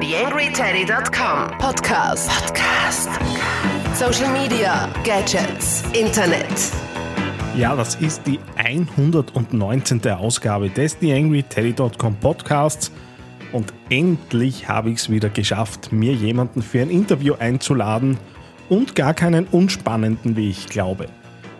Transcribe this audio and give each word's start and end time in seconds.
TheAngryTeddy.com 0.00 1.58
Podcast. 1.58 2.30
Podcast. 2.30 3.10
Social 3.94 4.32
Media, 4.32 4.88
Gadgets, 5.04 5.82
Internet. 5.92 6.72
Ja, 7.54 7.76
das 7.76 7.96
ist 7.96 8.26
die 8.26 8.40
119. 8.56 10.00
Ausgabe 10.12 10.70
des 10.70 10.98
TheAngryTeddy.com 10.98 12.16
Podcasts. 12.16 12.90
Und 13.52 13.74
endlich 13.90 14.66
habe 14.68 14.88
ich 14.88 15.00
es 15.00 15.10
wieder 15.10 15.28
geschafft, 15.28 15.92
mir 15.92 16.14
jemanden 16.14 16.62
für 16.62 16.80
ein 16.80 16.88
Interview 16.88 17.34
einzuladen 17.38 18.16
und 18.70 18.94
gar 18.94 19.12
keinen 19.12 19.44
unspannenden, 19.48 20.34
wie 20.34 20.48
ich 20.48 20.66
glaube. 20.68 21.08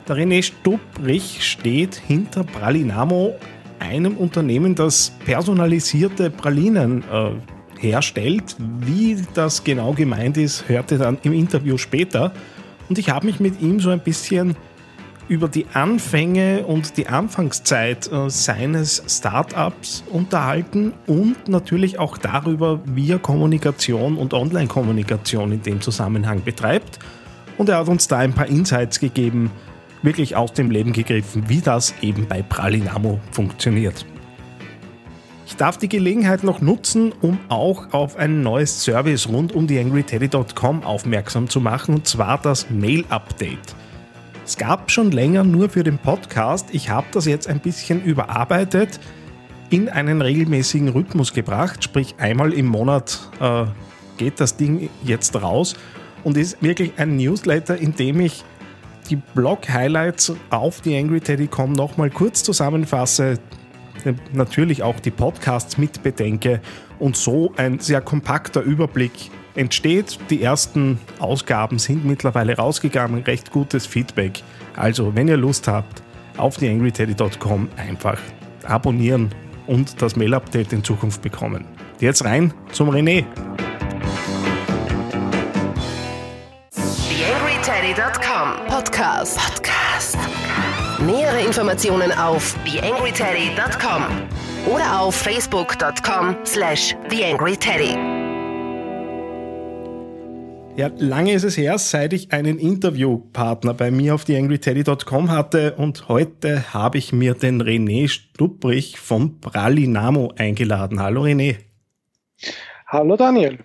Der 0.08 0.16
René 0.16 0.42
Stupprich 0.42 1.46
steht 1.46 1.94
hinter 1.94 2.44
Pralinamo, 2.44 3.34
einem 3.80 4.16
Unternehmen, 4.16 4.74
das 4.74 5.12
personalisierte 5.26 6.30
Pralinen 6.30 7.04
äh, 7.12 7.32
herstellt. 7.80 8.56
Wie 8.58 9.16
das 9.34 9.64
genau 9.64 9.92
gemeint 9.92 10.36
ist, 10.36 10.68
hört 10.68 10.92
ihr 10.92 10.98
dann 10.98 11.18
im 11.22 11.32
Interview 11.32 11.78
später. 11.78 12.32
Und 12.88 12.98
ich 12.98 13.10
habe 13.10 13.26
mich 13.26 13.40
mit 13.40 13.60
ihm 13.60 13.80
so 13.80 13.90
ein 13.90 14.00
bisschen 14.00 14.56
über 15.30 15.46
die 15.46 15.66
Anfänge 15.72 16.66
und 16.66 16.96
die 16.96 17.06
Anfangszeit 17.06 18.10
äh, 18.10 18.28
seines 18.28 19.02
Startups 19.06 20.02
unterhalten 20.10 20.92
und 21.06 21.46
natürlich 21.46 22.00
auch 22.00 22.18
darüber, 22.18 22.80
wie 22.84 23.12
er 23.12 23.20
Kommunikation 23.20 24.16
und 24.16 24.34
Online-Kommunikation 24.34 25.52
in 25.52 25.62
dem 25.62 25.80
Zusammenhang 25.80 26.42
betreibt. 26.42 26.98
Und 27.58 27.68
er 27.68 27.78
hat 27.78 27.88
uns 27.88 28.08
da 28.08 28.18
ein 28.18 28.32
paar 28.32 28.48
Insights 28.48 28.98
gegeben, 28.98 29.52
wirklich 30.02 30.34
aus 30.34 30.52
dem 30.52 30.68
Leben 30.68 30.92
gegriffen, 30.92 31.44
wie 31.48 31.60
das 31.60 31.94
eben 32.02 32.26
bei 32.26 32.42
Pralinamo 32.42 33.20
funktioniert. 33.30 34.04
Ich 35.50 35.56
darf 35.56 35.78
die 35.78 35.88
Gelegenheit 35.88 36.44
noch 36.44 36.60
nutzen, 36.60 37.12
um 37.20 37.40
auch 37.48 37.92
auf 37.92 38.16
ein 38.16 38.40
neues 38.40 38.84
Service 38.84 39.28
rund 39.28 39.52
um 39.52 39.66
die 39.66 39.80
angryteddy.com 39.80 40.84
aufmerksam 40.84 41.48
zu 41.48 41.60
machen, 41.60 41.96
und 41.96 42.06
zwar 42.06 42.40
das 42.40 42.70
Mail-Update. 42.70 43.74
Es 44.46 44.56
gab 44.56 44.92
schon 44.92 45.10
länger 45.10 45.42
nur 45.42 45.68
für 45.68 45.82
den 45.82 45.98
Podcast. 45.98 46.68
Ich 46.70 46.88
habe 46.88 47.08
das 47.10 47.26
jetzt 47.26 47.48
ein 47.48 47.58
bisschen 47.58 48.00
überarbeitet, 48.04 49.00
in 49.70 49.88
einen 49.88 50.22
regelmäßigen 50.22 50.88
Rhythmus 50.88 51.32
gebracht. 51.32 51.82
Sprich, 51.82 52.14
einmal 52.18 52.52
im 52.52 52.66
Monat 52.66 53.18
äh, 53.40 53.64
geht 54.18 54.38
das 54.38 54.56
Ding 54.56 54.88
jetzt 55.02 55.34
raus 55.42 55.74
und 56.22 56.36
ist 56.36 56.62
wirklich 56.62 56.92
ein 56.96 57.16
Newsletter, 57.16 57.76
in 57.76 57.96
dem 57.96 58.20
ich 58.20 58.44
die 59.10 59.16
Blog-Highlights 59.16 60.32
auf 60.50 60.80
die 60.80 60.96
AngryTeddy.com 60.96 61.72
nochmal 61.72 62.10
kurz 62.10 62.44
zusammenfasse, 62.44 63.40
natürlich 64.32 64.82
auch 64.82 65.00
die 65.00 65.10
Podcasts 65.10 65.78
mitbedenke 65.78 66.60
und 66.98 67.16
so 67.16 67.52
ein 67.56 67.78
sehr 67.78 68.00
kompakter 68.00 68.60
Überblick 68.62 69.30
entsteht. 69.54 70.18
Die 70.30 70.42
ersten 70.42 70.98
Ausgaben 71.18 71.78
sind 71.78 72.04
mittlerweile 72.04 72.56
rausgegangen, 72.56 73.22
recht 73.22 73.50
gutes 73.50 73.86
Feedback. 73.86 74.42
Also, 74.76 75.14
wenn 75.14 75.28
ihr 75.28 75.36
Lust 75.36 75.68
habt, 75.68 76.02
auf 76.36 76.56
theangryteddy.com 76.56 77.68
einfach 77.76 78.18
abonnieren 78.64 79.34
und 79.66 80.00
das 80.00 80.16
Mail-Update 80.16 80.72
in 80.72 80.82
Zukunft 80.84 81.22
bekommen. 81.22 81.64
Jetzt 82.00 82.24
rein 82.24 82.52
zum 82.72 82.90
René. 82.90 83.24
TheAngryTeddy.com 86.74 88.66
Podcast. 88.68 89.38
Podcast. 89.38 89.89
Nähere 91.06 91.40
Informationen 91.46 92.12
auf 92.12 92.54
TheAngryTeddy.com 92.66 94.02
oder 94.70 95.00
auf 95.00 95.14
Facebook.com 95.14 96.36
slash 96.44 96.94
TheAngryTeddy. 97.08 97.96
Ja, 100.76 100.90
lange 100.98 101.32
ist 101.32 101.44
es 101.44 101.56
her, 101.56 101.78
seit 101.78 102.12
ich 102.12 102.32
einen 102.32 102.58
Interviewpartner 102.58 103.72
bei 103.72 103.90
mir 103.90 104.14
auf 104.14 104.26
theangryteddy.com 104.26 105.30
hatte 105.30 105.74
und 105.76 106.08
heute 106.08 106.74
habe 106.74 106.98
ich 106.98 107.14
mir 107.14 107.32
den 107.32 107.62
René 107.62 108.06
Stupprich 108.06 109.00
vom 109.00 109.40
Pralinamo 109.40 110.34
eingeladen. 110.36 111.00
Hallo 111.00 111.22
René. 111.22 111.56
Hallo 112.86 113.16
Daniel. 113.16 113.58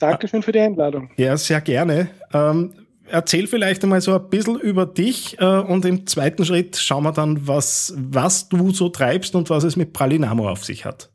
Dankeschön 0.00 0.42
für 0.42 0.50
die 0.50 0.58
Einladung. 0.58 1.10
Ja, 1.16 1.36
sehr 1.36 1.60
gerne. 1.60 2.08
Ähm, 2.34 2.72
erzähl 3.10 3.46
vielleicht 3.46 3.82
einmal 3.82 4.00
so 4.00 4.14
ein 4.14 4.28
bisschen 4.28 4.58
über 4.58 4.86
dich 4.86 5.38
äh, 5.40 5.44
und 5.44 5.84
im 5.84 6.06
zweiten 6.06 6.44
Schritt 6.44 6.76
schauen 6.76 7.04
wir 7.04 7.12
dann, 7.12 7.46
was, 7.46 7.94
was 7.96 8.48
du 8.48 8.70
so 8.70 8.88
treibst 8.88 9.34
und 9.34 9.50
was 9.50 9.64
es 9.64 9.76
mit 9.76 9.92
Pralinamo 9.92 10.48
auf 10.48 10.64
sich 10.64 10.84
hat. 10.84 11.10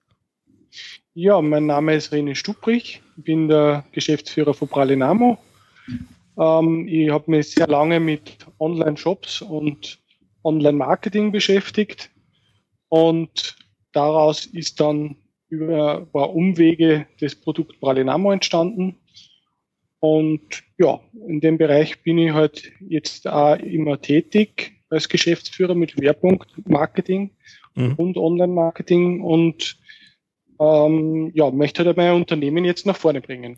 Ja, 1.14 1.42
mein 1.42 1.66
Name 1.66 1.96
ist 1.96 2.12
René 2.12 2.36
Stupprich, 2.36 3.02
bin 3.16 3.48
der 3.48 3.86
Geschäftsführer 3.94 4.54
von 4.54 4.68
Pralinamo 4.68 5.38
ähm, 6.38 6.88
ich 6.88 7.10
habe 7.10 7.32
mich 7.32 7.52
sehr 7.52 7.68
lange 7.68 8.00
mit 8.00 8.46
Online-Shops 8.60 9.42
und 9.42 10.00
Online-Marketing 10.44 11.32
beschäftigt 11.32 12.12
und 12.90 13.56
daraus 13.94 14.46
ist 14.46 14.80
dann 14.80 15.16
über 15.50 16.00
ein 16.00 16.12
paar 16.12 16.34
Umwege 16.34 17.08
das 17.20 17.36
Produkt 17.36 17.80
Pralinamo 17.80 18.32
entstanden. 18.32 18.98
Und 20.00 20.64
ja, 20.78 21.00
in 21.28 21.40
dem 21.40 21.58
Bereich 21.58 22.02
bin 22.04 22.18
ich 22.18 22.34
halt 22.34 22.72
jetzt 22.88 23.28
auch 23.28 23.58
immer 23.58 24.02
tätig 24.02 24.74
als 24.90 25.10
Geschäftsführer 25.10 25.76
mit 25.76 25.92
Schwerpunkt 25.92 26.48
Marketing 26.68 27.32
mhm. 27.76 27.94
und 27.94 28.18
Online-Marketing 28.18 29.22
und 29.22 29.78
ähm, 30.60 31.32
ja, 31.34 31.52
möchte 31.52 31.84
halt 31.84 31.98
mein 31.98 32.14
Unternehmen 32.14 32.66
jetzt 32.66 32.86
nach 32.86 32.96
vorne 32.96 33.22
bringen. 33.22 33.58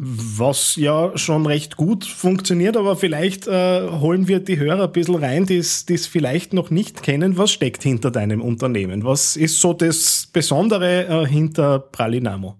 Was 0.00 0.76
ja 0.76 1.18
schon 1.18 1.44
recht 1.44 1.76
gut 1.76 2.04
funktioniert, 2.04 2.76
aber 2.76 2.94
vielleicht 2.94 3.48
äh, 3.48 3.88
holen 3.90 4.28
wir 4.28 4.38
die 4.38 4.56
Hörer 4.56 4.84
ein 4.84 4.92
bisschen 4.92 5.16
rein, 5.16 5.44
die 5.44 5.56
es 5.56 6.06
vielleicht 6.06 6.52
noch 6.52 6.70
nicht 6.70 7.02
kennen. 7.02 7.36
Was 7.36 7.50
steckt 7.50 7.82
hinter 7.82 8.12
deinem 8.12 8.40
Unternehmen? 8.40 9.02
Was 9.02 9.34
ist 9.34 9.60
so 9.60 9.72
das 9.72 10.28
Besondere 10.32 11.06
äh, 11.08 11.26
hinter 11.26 11.80
Pralinamo? 11.80 12.54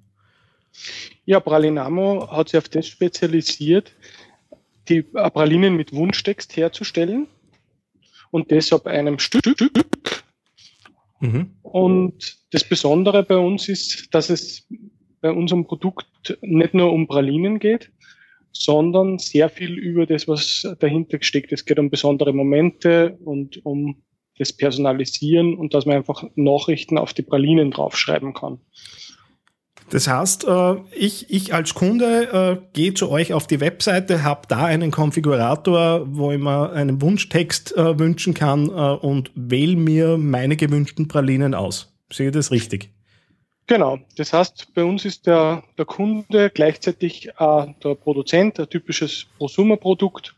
Ja, 1.24 1.40
Pralinamo 1.40 2.30
hat 2.30 2.50
sich 2.50 2.58
auf 2.58 2.68
das 2.68 2.86
spezialisiert, 2.86 3.92
die 4.88 5.02
Pralinen 5.02 5.76
mit 5.76 5.92
Wunschtext 5.92 6.56
herzustellen 6.56 7.26
und 8.30 8.50
das 8.50 8.72
ab 8.72 8.86
einem 8.86 9.18
Stück. 9.18 9.44
Mhm. 11.20 11.50
Und 11.62 12.38
das 12.50 12.64
Besondere 12.64 13.22
bei 13.22 13.36
uns 13.36 13.68
ist, 13.68 14.14
dass 14.14 14.30
es 14.30 14.66
bei 15.20 15.32
unserem 15.32 15.66
Produkt 15.66 16.38
nicht 16.42 16.74
nur 16.74 16.92
um 16.92 17.08
Pralinen 17.08 17.58
geht, 17.58 17.90
sondern 18.52 19.18
sehr 19.18 19.48
viel 19.48 19.78
über 19.78 20.06
das, 20.06 20.28
was 20.28 20.66
dahinter 20.80 21.18
steckt. 21.20 21.52
Es 21.52 21.64
geht 21.64 21.78
um 21.78 21.90
besondere 21.90 22.32
Momente 22.32 23.18
und 23.24 23.64
um 23.64 24.02
das 24.38 24.52
Personalisieren 24.52 25.54
und 25.54 25.74
dass 25.74 25.86
man 25.86 25.96
einfach 25.96 26.24
Nachrichten 26.36 26.96
auf 26.96 27.12
die 27.12 27.22
Pralinen 27.22 27.70
draufschreiben 27.70 28.34
kann. 28.34 28.60
Das 29.90 30.06
heißt, 30.06 30.44
äh, 30.44 30.74
ich, 30.92 31.30
ich 31.30 31.54
als 31.54 31.74
Kunde 31.74 32.60
äh, 32.60 32.66
gehe 32.74 32.94
zu 32.94 33.10
euch 33.10 33.32
auf 33.32 33.46
die 33.46 33.60
Webseite, 33.60 34.22
habe 34.22 34.42
da 34.48 34.66
einen 34.66 34.90
Konfigurator, 34.90 36.06
wo 36.06 36.30
ich 36.30 36.38
mir 36.38 36.72
einen 36.72 37.00
Wunschtext 37.00 37.76
äh, 37.76 37.98
wünschen 37.98 38.34
kann 38.34 38.68
und 38.68 39.30
wähle 39.34 39.76
mir 39.76 40.18
meine 40.18 40.56
gewünschten 40.56 41.08
Pralinen 41.08 41.54
aus. 41.54 41.94
Sehe 42.12 42.28
ich 42.28 42.34
das 42.34 42.50
richtig? 42.50 42.90
Genau, 43.66 43.98
das 44.16 44.32
heißt, 44.32 44.74
bei 44.74 44.82
uns 44.82 45.04
ist 45.04 45.26
der, 45.26 45.62
der 45.76 45.84
Kunde 45.84 46.48
gleichzeitig 46.48 47.28
äh, 47.28 47.66
der 47.84 47.94
Produzent, 47.94 48.58
ein 48.58 48.68
typisches 48.68 49.26
Prosumer-Produkt, 49.36 50.34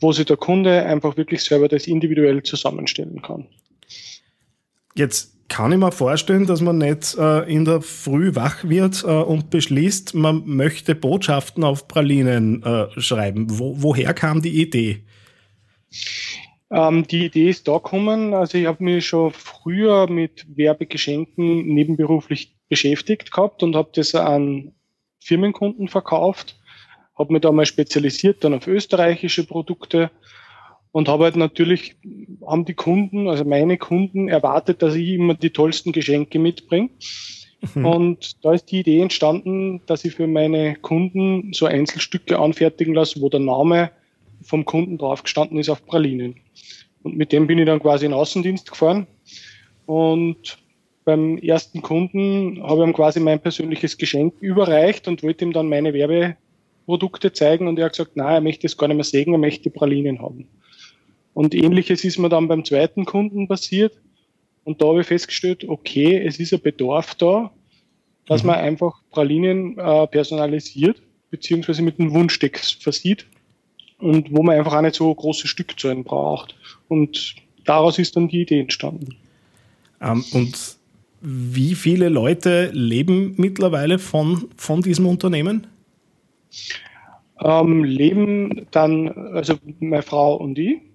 wo 0.00 0.12
sich 0.12 0.26
der 0.26 0.36
Kunde 0.36 0.84
einfach 0.84 1.16
wirklich 1.16 1.42
selber 1.42 1.68
das 1.68 1.86
individuell 1.86 2.42
zusammenstellen 2.42 3.22
kann. 3.22 3.46
Jetzt 4.94 5.37
kann 5.48 5.72
ich 5.72 5.78
mir 5.78 5.92
vorstellen, 5.92 6.46
dass 6.46 6.60
man 6.60 6.78
nicht 6.78 7.16
äh, 7.18 7.50
in 7.50 7.64
der 7.64 7.80
Früh 7.80 8.34
wach 8.34 8.64
wird 8.64 9.02
äh, 9.04 9.06
und 9.06 9.50
beschließt, 9.50 10.14
man 10.14 10.46
möchte 10.46 10.94
Botschaften 10.94 11.64
auf 11.64 11.88
Pralinen 11.88 12.62
äh, 12.62 13.00
schreiben. 13.00 13.46
Wo, 13.48 13.74
woher 13.78 14.14
kam 14.14 14.42
die 14.42 14.60
Idee? 14.60 15.04
Ähm, 16.70 17.06
die 17.06 17.26
Idee 17.26 17.48
ist 17.48 17.66
da 17.66 17.74
gekommen. 17.74 18.34
Also 18.34 18.58
ich 18.58 18.66
habe 18.66 18.84
mich 18.84 19.06
schon 19.06 19.32
früher 19.32 20.08
mit 20.08 20.46
Werbegeschenken 20.54 21.66
nebenberuflich 21.66 22.54
beschäftigt 22.68 23.32
gehabt 23.32 23.62
und 23.62 23.74
habe 23.74 23.90
das 23.94 24.14
an 24.14 24.72
Firmenkunden 25.20 25.88
verkauft, 25.88 26.58
habe 27.16 27.32
mich 27.32 27.42
da 27.42 27.52
mal 27.52 27.66
spezialisiert 27.66 28.44
dann 28.44 28.54
auf 28.54 28.66
österreichische 28.66 29.46
Produkte 29.46 30.10
und 30.92 31.08
habe 31.08 31.24
halt 31.24 31.36
natürlich, 31.36 31.96
haben 32.46 32.64
die 32.64 32.74
Kunden, 32.74 33.28
also 33.28 33.44
meine 33.44 33.78
Kunden 33.78 34.28
erwartet, 34.28 34.82
dass 34.82 34.94
ich 34.94 35.10
immer 35.10 35.34
die 35.34 35.50
tollsten 35.50 35.92
Geschenke 35.92 36.38
mitbringe. 36.38 36.90
Mhm. 37.74 37.84
Und 37.84 38.44
da 38.44 38.52
ist 38.52 38.66
die 38.66 38.80
Idee 38.80 39.00
entstanden, 39.00 39.80
dass 39.86 40.04
ich 40.04 40.14
für 40.14 40.26
meine 40.26 40.76
Kunden 40.76 41.52
so 41.52 41.66
Einzelstücke 41.66 42.38
anfertigen 42.38 42.94
lasse, 42.94 43.20
wo 43.20 43.28
der 43.28 43.40
Name 43.40 43.90
vom 44.42 44.64
Kunden 44.64 44.98
drauf 44.98 45.22
gestanden 45.22 45.58
ist 45.58 45.68
auf 45.68 45.84
Pralinen. 45.84 46.36
Und 47.02 47.16
mit 47.16 47.32
dem 47.32 47.46
bin 47.46 47.58
ich 47.58 47.66
dann 47.66 47.80
quasi 47.80 48.06
in 48.06 48.12
Außendienst 48.12 48.70
gefahren 48.70 49.06
und 49.86 50.58
beim 51.04 51.38
ersten 51.38 51.80
Kunden 51.80 52.62
habe 52.62 52.82
ich 52.82 52.86
ihm 52.86 52.92
quasi 52.92 53.18
mein 53.18 53.40
persönliches 53.40 53.96
Geschenk 53.96 54.34
überreicht 54.40 55.08
und 55.08 55.22
wollte 55.22 55.46
ihm 55.46 55.54
dann 55.54 55.66
meine 55.66 55.94
Werbeprodukte 55.94 57.32
zeigen 57.32 57.66
und 57.66 57.78
er 57.78 57.86
hat 57.86 57.92
gesagt, 57.92 58.14
nein, 58.14 58.34
er 58.34 58.40
möchte 58.42 58.66
es 58.66 58.76
gar 58.76 58.88
nicht 58.88 58.96
mehr 58.98 59.04
sägen, 59.04 59.32
er 59.32 59.38
möchte 59.38 59.70
Pralinen 59.70 60.20
haben. 60.20 60.46
Und 61.38 61.54
ähnliches 61.54 62.02
ist 62.02 62.18
mir 62.18 62.28
dann 62.28 62.48
beim 62.48 62.64
zweiten 62.64 63.04
Kunden 63.04 63.46
passiert. 63.46 63.96
Und 64.64 64.82
da 64.82 64.86
habe 64.86 65.02
ich 65.02 65.06
festgestellt, 65.06 65.64
okay, 65.68 66.20
es 66.26 66.40
ist 66.40 66.52
ein 66.52 66.60
Bedarf 66.60 67.14
da, 67.14 67.52
dass 68.26 68.42
mhm. 68.42 68.48
man 68.48 68.58
einfach 68.58 69.00
Pralinen 69.12 69.78
äh, 69.78 70.08
personalisiert, 70.08 71.00
beziehungsweise 71.30 71.82
mit 71.82 72.00
einem 72.00 72.12
Wunschtext 72.12 72.82
versieht 72.82 73.24
und 73.98 74.34
wo 74.34 74.42
man 74.42 74.58
einfach 74.58 74.74
auch 74.74 74.80
nicht 74.80 74.96
so 74.96 75.14
große 75.14 75.46
Stückzahlen 75.46 76.02
braucht. 76.02 76.56
Und 76.88 77.36
daraus 77.64 78.00
ist 78.00 78.16
dann 78.16 78.26
die 78.26 78.42
Idee 78.42 78.58
entstanden. 78.58 79.14
Ähm, 80.02 80.24
und 80.32 80.76
wie 81.20 81.76
viele 81.76 82.08
Leute 82.08 82.70
leben 82.72 83.34
mittlerweile 83.36 84.00
von, 84.00 84.48
von 84.56 84.82
diesem 84.82 85.06
Unternehmen? 85.06 85.68
Ähm, 87.40 87.84
leben 87.84 88.66
dann, 88.72 89.08
also 89.08 89.54
meine 89.78 90.02
Frau 90.02 90.34
und 90.34 90.58
ich. 90.58 90.87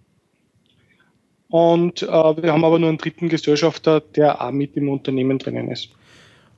Und 1.54 2.02
äh, 2.02 2.08
wir 2.08 2.52
haben 2.52 2.66
aber 2.66 2.80
nur 2.80 2.90
einen 2.90 2.98
dritten 2.98 3.30
Gesellschafter, 3.30 4.02
der 4.16 4.42
auch 4.42 4.52
mit 4.52 4.76
im 4.76 4.90
Unternehmen 4.90 5.38
drinnen 5.38 5.70
ist. 5.70 5.90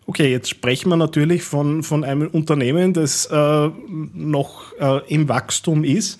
Okay, 0.06 0.32
jetzt 0.32 0.50
sprechen 0.50 0.88
wir 0.88 0.96
natürlich 0.96 1.44
von, 1.44 1.84
von 1.84 2.06
einem 2.06 2.30
Unternehmen, 2.30 2.94
das 2.94 3.26
äh, 3.26 3.70
noch 4.14 4.72
äh, 4.80 5.02
im 5.14 5.28
Wachstum 5.28 5.84
ist. 5.84 6.18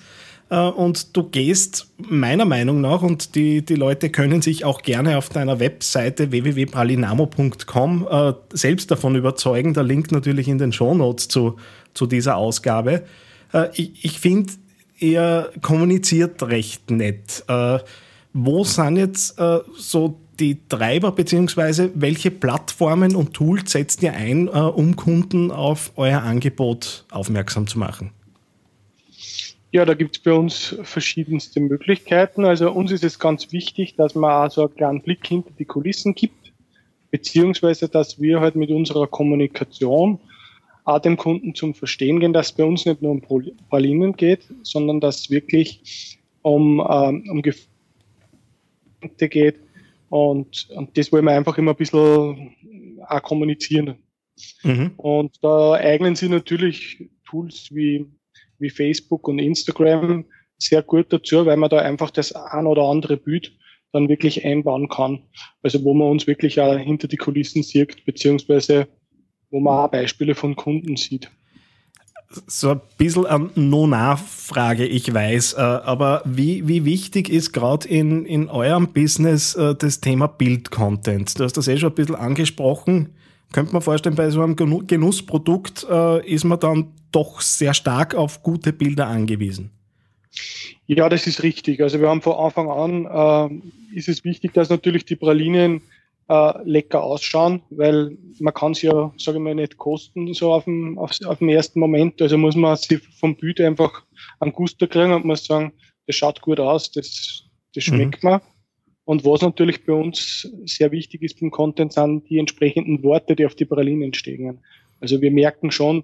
Äh, 0.50 0.58
und 0.58 1.16
du 1.16 1.22
gehst 1.22 1.90
meiner 1.96 2.44
Meinung 2.44 2.82
nach, 2.82 3.00
und 3.00 3.34
die, 3.34 3.64
die 3.64 3.76
Leute 3.76 4.10
können 4.10 4.42
sich 4.42 4.66
auch 4.66 4.82
gerne 4.82 5.16
auf 5.16 5.30
deiner 5.30 5.58
Webseite 5.58 6.30
www.pralinamo.com 6.30 8.08
äh, 8.10 8.32
selbst 8.52 8.90
davon 8.90 9.14
überzeugen, 9.14 9.72
der 9.72 9.84
Link 9.84 10.12
natürlich 10.12 10.48
in 10.48 10.58
den 10.58 10.74
Shownotes 10.74 11.28
zu, 11.28 11.56
zu 11.94 12.06
dieser 12.06 12.36
Ausgabe. 12.36 13.04
Äh, 13.54 13.68
ich 13.72 14.04
ich 14.04 14.20
finde, 14.20 14.52
er 15.00 15.50
kommuniziert 15.62 16.42
recht 16.42 16.90
nett. 16.90 17.42
Wo 18.36 18.64
sind 18.64 18.96
jetzt 18.96 19.36
so 19.76 20.20
die 20.38 20.58
Treiber, 20.68 21.12
beziehungsweise 21.12 21.90
welche 21.94 22.30
Plattformen 22.30 23.16
und 23.16 23.32
Tools 23.32 23.72
setzt 23.72 24.02
ihr 24.02 24.12
ein, 24.12 24.48
um 24.48 24.96
Kunden 24.96 25.50
auf 25.50 25.92
euer 25.96 26.20
Angebot 26.22 27.04
aufmerksam 27.10 27.66
zu 27.66 27.78
machen? 27.78 28.10
Ja, 29.72 29.84
da 29.84 29.94
gibt 29.94 30.16
es 30.16 30.22
bei 30.22 30.32
uns 30.32 30.76
verschiedenste 30.82 31.60
Möglichkeiten. 31.60 32.44
Also 32.44 32.70
uns 32.70 32.92
ist 32.92 33.04
es 33.04 33.18
ganz 33.18 33.52
wichtig, 33.52 33.96
dass 33.96 34.14
man 34.14 34.30
auch 34.30 34.50
so 34.50 34.62
einen 34.62 34.74
kleinen 34.74 35.02
Blick 35.02 35.26
hinter 35.26 35.50
die 35.58 35.64
Kulissen 35.64 36.14
gibt, 36.14 36.52
beziehungsweise 37.10 37.88
dass 37.88 38.20
wir 38.20 38.40
halt 38.40 38.56
mit 38.56 38.70
unserer 38.70 39.06
Kommunikation 39.06 40.18
auch 40.84 41.00
dem 41.00 41.16
Kunden 41.16 41.54
zum 41.54 41.74
Verstehen 41.74 42.20
gehen, 42.20 42.32
dass 42.32 42.46
es 42.46 42.52
bei 42.52 42.64
uns 42.64 42.86
nicht 42.86 43.02
nur 43.02 43.10
um 43.12 43.22
Pralinen 43.68 44.16
geht, 44.16 44.46
sondern 44.62 45.00
dass 45.00 45.22
es 45.22 45.30
wirklich 45.30 46.18
um, 46.42 46.80
ähm, 46.88 47.24
um 47.28 47.42
geht. 49.08 49.56
Und, 50.08 50.68
und 50.70 50.96
das 50.96 51.12
wollen 51.12 51.24
wir 51.24 51.32
einfach 51.32 51.58
immer 51.58 51.72
ein 51.72 51.76
bisschen 51.76 52.54
auch 53.08 53.22
kommunizieren. 53.22 53.96
Mhm. 54.62 54.92
Und 54.96 55.36
da 55.42 55.72
eignen 55.72 56.14
sich 56.14 56.28
natürlich 56.28 57.08
Tools 57.24 57.68
wie 57.72 58.06
wie 58.58 58.70
Facebook 58.70 59.28
und 59.28 59.38
Instagram 59.38 60.24
sehr 60.58 60.82
gut 60.82 61.12
dazu, 61.12 61.44
weil 61.46 61.56
man 61.56 61.70
da 61.70 61.78
einfach 61.78 62.10
das 62.10 62.32
ein 62.32 62.66
oder 62.66 62.82
andere 62.82 63.16
Bild 63.16 63.52
dann 63.92 64.08
wirklich 64.08 64.44
einbauen 64.44 64.88
kann. 64.88 65.22
Also 65.62 65.84
wo 65.84 65.94
man 65.94 66.08
uns 66.08 66.26
wirklich 66.26 66.60
auch 66.60 66.76
hinter 66.76 67.08
die 67.08 67.16
Kulissen 67.16 67.62
sieht, 67.62 68.04
beziehungsweise 68.04 68.88
wo 69.50 69.60
man 69.60 69.84
auch 69.84 69.90
Beispiele 69.90 70.34
von 70.34 70.56
Kunden 70.56 70.96
sieht. 70.96 71.30
So 72.28 72.70
ein 72.70 72.80
bisschen 72.98 73.26
eine 73.26 73.50
No-Nachfrage, 73.54 74.84
ich 74.84 75.12
weiß, 75.12 75.54
äh, 75.54 75.60
aber 75.60 76.22
wie, 76.24 76.66
wie 76.66 76.84
wichtig 76.84 77.28
ist 77.28 77.52
gerade 77.52 77.86
in, 77.88 78.26
in 78.26 78.48
eurem 78.48 78.88
Business 78.88 79.54
äh, 79.54 79.74
das 79.74 80.00
Thema 80.00 80.26
Bild-Content? 80.26 81.38
Du 81.38 81.44
hast 81.44 81.56
das 81.56 81.68
eh 81.68 81.78
schon 81.78 81.90
ein 81.90 81.94
bisschen 81.94 82.16
angesprochen. 82.16 83.10
Könnte 83.52 83.72
man 83.72 83.82
vorstellen, 83.82 84.16
bei 84.16 84.28
so 84.30 84.42
einem 84.42 84.56
Genussprodukt 84.56 85.86
äh, 85.88 86.26
ist 86.26 86.44
man 86.44 86.58
dann 86.58 86.92
doch 87.12 87.40
sehr 87.40 87.74
stark 87.74 88.14
auf 88.14 88.42
gute 88.42 88.72
Bilder 88.72 89.06
angewiesen. 89.06 89.70
Ja, 90.86 91.08
das 91.08 91.26
ist 91.26 91.42
richtig. 91.42 91.80
Also 91.80 92.00
wir 92.00 92.08
haben 92.08 92.22
von 92.22 92.34
Anfang 92.34 92.68
an, 92.68 93.60
äh, 93.92 93.96
ist 93.96 94.08
es 94.08 94.24
wichtig, 94.24 94.52
dass 94.52 94.68
natürlich 94.68 95.04
die 95.04 95.16
Pralinen 95.16 95.80
äh, 96.28 96.52
lecker 96.64 97.02
ausschauen, 97.02 97.62
weil 97.70 98.16
man 98.40 98.54
kann 98.54 98.72
es 98.72 98.82
ja, 98.82 99.12
sage 99.16 99.38
ich 99.38 99.44
mal, 99.44 99.54
nicht 99.54 99.76
kosten 99.76 100.34
so 100.34 100.52
auf 100.52 100.64
dem, 100.64 100.98
auf, 100.98 101.12
auf 101.24 101.38
dem 101.38 101.48
ersten 101.48 101.80
Moment. 101.80 102.20
Also 102.20 102.36
muss 102.36 102.56
man 102.56 102.76
sich 102.76 103.00
vom 103.20 103.36
Bild 103.36 103.60
einfach 103.60 104.04
einen 104.40 104.52
Guster 104.52 104.86
kriegen 104.86 105.12
und 105.12 105.24
muss 105.24 105.44
sagen, 105.44 105.72
das 106.06 106.16
schaut 106.16 106.40
gut 106.40 106.60
aus, 106.60 106.90
das, 106.90 107.44
das 107.74 107.86
mhm. 107.86 107.94
schmeckt 107.94 108.24
mhm. 108.24 108.30
mir. 108.30 108.42
Und 109.04 109.24
was 109.24 109.40
natürlich 109.40 109.84
bei 109.86 109.92
uns 109.92 110.50
sehr 110.64 110.90
wichtig 110.90 111.22
ist 111.22 111.38
beim 111.38 111.52
Content, 111.52 111.92
sind 111.92 112.28
die 112.28 112.38
entsprechenden 112.38 113.04
Worte, 113.04 113.36
die 113.36 113.46
auf 113.46 113.54
die 113.54 113.64
Pralinen 113.64 114.12
stehen. 114.14 114.58
Also 115.00 115.20
wir 115.20 115.30
merken 115.30 115.70
schon, 115.70 116.02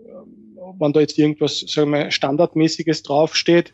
ähm, 0.00 0.58
wenn 0.80 0.92
da 0.92 1.00
jetzt 1.00 1.18
irgendwas, 1.18 1.60
sagen 1.60 1.92
wir, 1.92 2.10
standardmäßiges 2.10 3.04
draufsteht, 3.04 3.72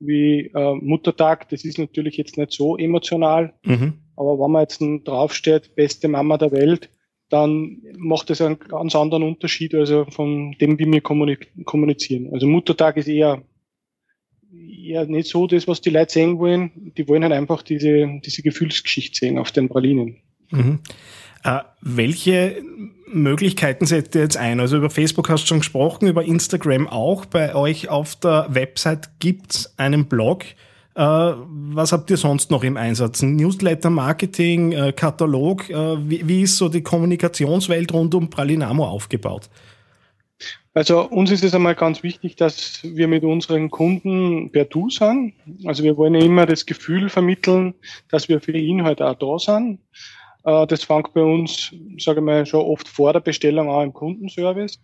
wie 0.00 0.50
äh, 0.52 0.74
Muttertag, 0.74 1.48
das 1.50 1.64
ist 1.64 1.78
natürlich 1.78 2.16
jetzt 2.16 2.36
nicht 2.36 2.52
so 2.52 2.76
emotional, 2.76 3.54
mhm. 3.64 4.01
Aber 4.16 4.38
wenn 4.38 4.50
man 4.50 4.62
jetzt 4.62 4.80
draufsteht, 5.04 5.74
beste 5.74 6.08
Mama 6.08 6.38
der 6.38 6.52
Welt, 6.52 6.90
dann 7.28 7.78
macht 7.96 8.28
das 8.28 8.40
einen 8.42 8.58
ganz 8.58 8.94
anderen 8.94 9.22
Unterschied, 9.22 9.74
also 9.74 10.04
von 10.04 10.52
dem, 10.60 10.78
wie 10.78 10.86
wir 10.86 11.00
kommunizieren. 11.00 12.30
Also 12.32 12.46
Muttertag 12.46 12.98
ist 12.98 13.08
eher 13.08 13.42
ja 14.52 15.04
nicht 15.06 15.28
so 15.28 15.46
das, 15.46 15.66
was 15.66 15.80
die 15.80 15.90
Leute 15.90 16.12
sehen 16.12 16.38
wollen. 16.38 16.92
Die 16.96 17.08
wollen 17.08 17.22
halt 17.22 17.32
einfach 17.32 17.62
diese, 17.62 18.20
diese 18.22 18.42
Gefühlsgeschichte 18.42 19.18
sehen 19.18 19.38
auf 19.38 19.50
den 19.50 19.68
Pralinen. 19.68 20.18
Mhm. 20.50 20.80
Äh, 21.44 21.60
welche 21.80 22.62
Möglichkeiten 23.06 23.86
setzt 23.86 24.14
ihr 24.14 24.22
jetzt 24.22 24.36
ein? 24.36 24.60
Also 24.60 24.76
über 24.76 24.90
Facebook 24.90 25.28
hast 25.28 25.44
du 25.44 25.48
schon 25.48 25.58
gesprochen, 25.58 26.08
über 26.08 26.24
Instagram 26.24 26.86
auch. 26.86 27.24
Bei 27.24 27.54
euch 27.54 27.88
auf 27.88 28.16
der 28.16 28.46
Website 28.50 29.18
gibt 29.18 29.54
es 29.54 29.78
einen 29.78 30.06
Blog. 30.06 30.44
Äh, 30.94 31.00
was 31.00 31.92
habt 31.92 32.10
ihr 32.10 32.16
sonst 32.16 32.50
noch 32.50 32.64
im 32.64 32.76
Einsatz? 32.76 33.22
Newsletter, 33.22 33.88
Marketing, 33.88 34.72
äh, 34.72 34.92
Katalog? 34.92 35.70
Äh, 35.70 36.08
wie, 36.08 36.28
wie, 36.28 36.42
ist 36.42 36.58
so 36.58 36.68
die 36.68 36.82
Kommunikationswelt 36.82 37.92
rund 37.92 38.14
um 38.14 38.28
Pralinamo 38.28 38.86
aufgebaut? 38.86 39.48
Also 40.74 41.02
uns 41.02 41.30
ist 41.30 41.44
es 41.44 41.54
einmal 41.54 41.74
ganz 41.74 42.02
wichtig, 42.02 42.36
dass 42.36 42.80
wir 42.82 43.08
mit 43.08 43.24
unseren 43.24 43.70
Kunden 43.70 44.50
per 44.52 44.64
Du 44.64 44.90
sind. 44.90 45.34
Also 45.64 45.82
wir 45.82 45.96
wollen 45.96 46.14
immer 46.14 46.46
das 46.46 46.66
Gefühl 46.66 47.08
vermitteln, 47.08 47.74
dass 48.10 48.28
wir 48.28 48.40
für 48.40 48.56
ihn 48.56 48.82
halt 48.82 49.02
auch 49.02 49.14
da 49.14 49.38
sind. 49.38 49.80
Das 50.42 50.82
fängt 50.82 51.12
bei 51.12 51.22
uns, 51.22 51.72
sage 51.98 52.20
ich 52.20 52.24
mal, 52.24 52.46
schon 52.46 52.64
oft 52.64 52.88
vor 52.88 53.12
der 53.12 53.20
Bestellung 53.20 53.70
an 53.70 53.88
im 53.88 53.92
Kundenservice. 53.92 54.80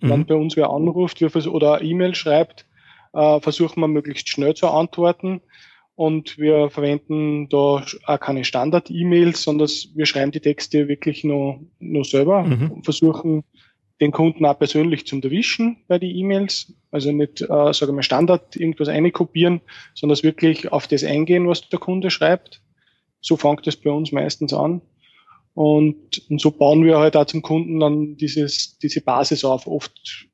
Mhm. 0.00 0.08
Wenn 0.08 0.26
bei 0.26 0.34
uns 0.34 0.56
wer 0.56 0.70
anruft 0.70 1.22
oder 1.46 1.82
E-Mail 1.82 2.14
schreibt, 2.14 2.64
äh, 3.12 3.40
versuchen 3.40 3.80
wir 3.80 3.88
möglichst 3.88 4.28
schnell 4.28 4.54
zu 4.54 4.68
antworten. 4.68 5.40
Und 5.94 6.38
wir 6.38 6.70
verwenden 6.70 7.48
da 7.48 7.84
auch 8.06 8.20
keine 8.20 8.44
Standard-E-Mails, 8.44 9.42
sondern 9.42 9.68
wir 9.94 10.06
schreiben 10.06 10.30
die 10.30 10.40
Texte 10.40 10.86
wirklich 10.86 11.24
nur, 11.24 11.60
nur 11.80 12.04
selber 12.04 12.44
mhm. 12.44 12.70
und 12.70 12.84
versuchen 12.84 13.42
den 14.00 14.12
Kunden 14.12 14.46
auch 14.46 14.58
persönlich 14.58 15.06
zum 15.06 15.20
Erwischen 15.22 15.78
bei 15.88 15.98
den 15.98 16.14
E-Mails. 16.14 16.72
Also 16.90 17.10
nicht, 17.10 17.40
äh, 17.40 17.72
sagen 17.72 17.96
wir 17.96 18.02
Standard 18.02 18.54
irgendwas 18.54 18.88
einkopieren, 18.88 19.60
sondern 19.94 20.22
wirklich 20.22 20.70
auf 20.70 20.86
das 20.86 21.02
eingehen, 21.02 21.48
was 21.48 21.68
der 21.68 21.80
Kunde 21.80 22.10
schreibt. 22.10 22.62
So 23.20 23.36
fängt 23.36 23.66
es 23.66 23.76
bei 23.76 23.90
uns 23.90 24.12
meistens 24.12 24.52
an. 24.52 24.80
Und, 25.54 26.22
und 26.30 26.40
so 26.40 26.52
bauen 26.52 26.84
wir 26.84 26.98
halt 26.98 27.16
auch 27.16 27.26
zum 27.26 27.42
Kunden 27.42 27.80
dann 27.80 28.16
dieses, 28.16 28.78
diese 28.78 29.00
Basis 29.00 29.44
auf. 29.44 29.66
Oft 29.66 30.27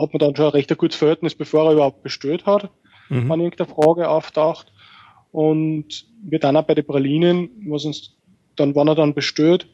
hat 0.00 0.12
man 0.12 0.18
dann 0.18 0.36
schon 0.36 0.46
ein 0.46 0.50
recht 0.52 0.76
gutes 0.76 0.98
Verhältnis, 0.98 1.34
bevor 1.34 1.66
er 1.66 1.72
überhaupt 1.74 2.02
bestellt 2.02 2.46
hat, 2.46 2.70
mhm. 3.08 3.28
wenn 3.28 3.40
irgendeine 3.40 3.68
Frage 3.68 4.08
auftaucht. 4.08 4.72
Und 5.32 6.06
wir 6.22 6.38
dann 6.38 6.56
auch 6.56 6.62
bei 6.62 6.74
den 6.74 6.86
Pralinen, 6.86 7.50
was 7.66 7.84
uns 7.84 8.16
dann, 8.56 8.74
wann 8.74 8.88
er 8.88 8.94
dann 8.94 9.14
bestellt, 9.14 9.68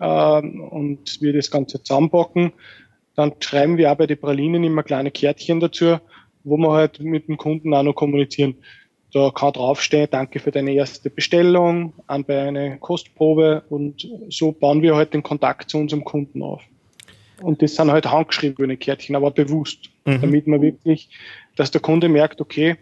ähm, 0.00 0.60
und 0.60 1.20
wir 1.20 1.32
das 1.32 1.50
Ganze 1.50 1.82
zusammenpacken. 1.82 2.52
Dann 3.14 3.34
schreiben 3.40 3.76
wir 3.78 3.90
auch 3.90 3.96
bei 3.96 4.06
den 4.06 4.20
Pralinen 4.20 4.64
immer 4.64 4.82
kleine 4.82 5.10
Kärtchen 5.10 5.60
dazu, 5.60 5.98
wo 6.44 6.56
wir 6.56 6.72
halt 6.72 7.00
mit 7.00 7.28
dem 7.28 7.36
Kunden 7.36 7.74
auch 7.74 7.82
noch 7.82 7.94
kommunizieren. 7.94 8.56
Da 9.12 9.30
kann 9.30 9.54
draufstehen, 9.54 10.08
danke 10.10 10.38
für 10.38 10.50
deine 10.50 10.72
erste 10.72 11.08
Bestellung, 11.08 11.94
an 12.06 12.24
bei 12.24 12.42
einer 12.42 12.76
Kostprobe 12.76 13.64
und 13.70 14.06
so 14.28 14.52
bauen 14.52 14.82
wir 14.82 14.96
halt 14.96 15.14
den 15.14 15.22
Kontakt 15.22 15.70
zu 15.70 15.78
unserem 15.78 16.04
Kunden 16.04 16.42
auf. 16.42 16.62
Und 17.40 17.62
das 17.62 17.76
sind 17.76 17.90
halt 17.90 18.10
handgeschriebene 18.10 18.76
Kärtchen, 18.76 19.16
aber 19.16 19.30
bewusst, 19.30 19.90
mhm. 20.04 20.20
damit 20.20 20.46
man 20.46 20.60
wirklich, 20.60 21.08
dass 21.56 21.70
der 21.70 21.80
Kunde 21.80 22.08
merkt, 22.08 22.40
okay, 22.40 22.76